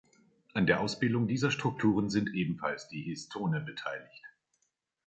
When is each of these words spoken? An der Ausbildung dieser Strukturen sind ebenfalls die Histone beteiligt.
An 0.55 0.65
der 0.65 0.81
Ausbildung 0.81 1.27
dieser 1.27 1.51
Strukturen 1.51 2.09
sind 2.09 2.33
ebenfalls 2.33 2.87
die 2.87 3.03
Histone 3.03 3.61
beteiligt. 3.61 4.23